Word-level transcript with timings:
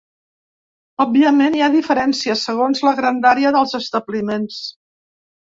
Òbviament, 1.03 1.57
hi 1.57 1.61
ha 1.65 1.67
diferències, 1.75 2.47
segons 2.49 2.83
la 2.89 2.95
grandària 3.01 3.53
dels 3.59 3.77
establiments. 3.83 4.59